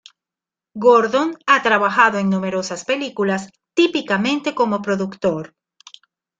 [0.73, 5.53] Gordon ha trabajado en numerosas películas, típicamente como productor.